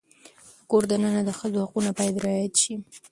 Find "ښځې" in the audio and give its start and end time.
1.39-1.57